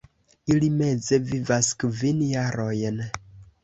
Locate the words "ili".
0.53-0.69